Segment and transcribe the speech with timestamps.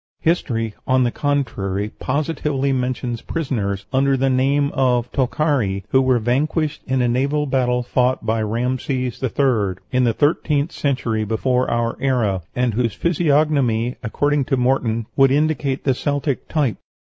[0.21, 6.81] History, on the contrary, positively mentions prisoners, under the name of Tokhari, who were vanquished
[6.87, 9.75] in a naval battle fought by Rhamses III.
[9.91, 15.83] in the thirteenth century before our era, and whose physiognomy, according to Morton, would indicate
[15.83, 16.77] the Celtic type.